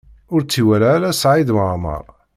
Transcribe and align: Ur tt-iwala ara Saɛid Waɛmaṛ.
Ur 0.33 0.41
tt-iwala 0.43 0.87
ara 0.95 1.17
Saɛid 1.21 1.49
Waɛmaṛ. 1.55 2.03